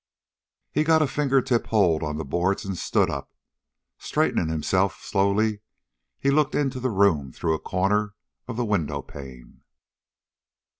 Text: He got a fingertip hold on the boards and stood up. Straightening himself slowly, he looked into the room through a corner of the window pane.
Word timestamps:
He 0.71 0.83
got 0.83 1.03
a 1.03 1.07
fingertip 1.07 1.67
hold 1.67 2.01
on 2.01 2.17
the 2.17 2.25
boards 2.25 2.65
and 2.65 2.75
stood 2.75 3.07
up. 3.07 3.31
Straightening 3.99 4.47
himself 4.49 5.03
slowly, 5.03 5.59
he 6.17 6.31
looked 6.31 6.55
into 6.55 6.79
the 6.79 6.89
room 6.89 7.31
through 7.31 7.53
a 7.53 7.59
corner 7.59 8.15
of 8.47 8.57
the 8.57 8.65
window 8.65 9.03
pane. 9.03 9.61